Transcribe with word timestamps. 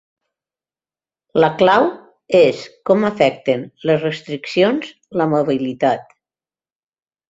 La 1.43 1.49
clau 1.59 1.85
és 2.41 2.65
com 2.91 3.07
afecten 3.11 3.69
les 3.93 4.03
restriccions 4.09 4.91
la 5.23 5.33
mobilitat. 5.39 6.21